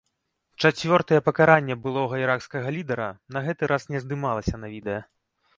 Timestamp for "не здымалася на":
3.93-4.75